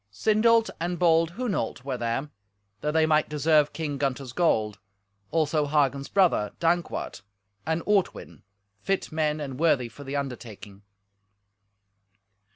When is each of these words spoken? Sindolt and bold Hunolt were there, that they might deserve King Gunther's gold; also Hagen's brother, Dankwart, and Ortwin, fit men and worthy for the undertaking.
Sindolt 0.11 0.71
and 0.79 0.97
bold 0.97 1.33
Hunolt 1.33 1.85
were 1.85 1.95
there, 1.95 2.31
that 2.79 2.91
they 2.93 3.05
might 3.05 3.29
deserve 3.29 3.71
King 3.71 3.99
Gunther's 3.99 4.33
gold; 4.33 4.79
also 5.29 5.67
Hagen's 5.67 6.09
brother, 6.09 6.53
Dankwart, 6.59 7.21
and 7.67 7.83
Ortwin, 7.85 8.41
fit 8.79 9.11
men 9.11 9.39
and 9.39 9.59
worthy 9.59 9.89
for 9.89 10.03
the 10.03 10.15
undertaking. 10.15 10.81